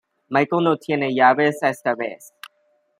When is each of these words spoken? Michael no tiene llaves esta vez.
Michael 0.31 0.61
no 0.63 0.77
tiene 0.77 1.13
llaves 1.13 1.61
esta 1.61 1.93
vez. 1.93 2.33